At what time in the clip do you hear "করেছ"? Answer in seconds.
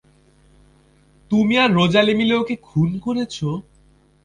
3.05-3.35